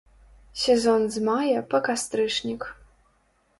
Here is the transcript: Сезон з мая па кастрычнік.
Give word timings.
Сезон 0.61 1.01
з 1.17 1.23
мая 1.27 1.59
па 1.75 1.83
кастрычнік. 1.91 2.61